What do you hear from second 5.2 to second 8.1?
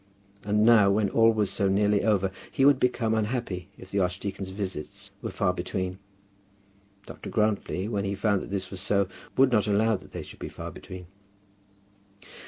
were far between. Dr. Grantly, when